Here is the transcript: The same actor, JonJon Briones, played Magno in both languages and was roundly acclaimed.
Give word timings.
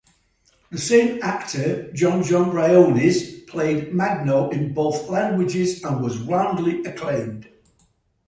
The 0.71 0.79
same 0.79 1.21
actor, 1.21 1.91
JonJon 1.93 2.49
Briones, 2.49 3.41
played 3.41 3.93
Magno 3.93 4.49
in 4.49 4.73
both 4.73 5.07
languages 5.11 5.83
and 5.83 6.01
was 6.03 6.17
roundly 6.17 6.83
acclaimed. 6.83 7.47